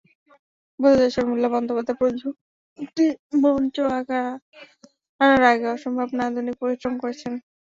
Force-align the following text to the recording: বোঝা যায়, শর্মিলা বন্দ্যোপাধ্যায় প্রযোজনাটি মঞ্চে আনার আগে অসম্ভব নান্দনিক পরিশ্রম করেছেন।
বোঝা 0.79 0.97
যায়, 0.99 1.13
শর্মিলা 1.15 1.49
বন্দ্যোপাধ্যায় 1.53 1.97
প্রযোজনাটি 1.99 3.05
মঞ্চে 3.43 3.81
আনার 5.21 5.43
আগে 5.51 5.65
অসম্ভব 5.75 6.07
নান্দনিক 6.19 6.55
পরিশ্রম 6.61 6.93
করেছেন। 7.01 7.33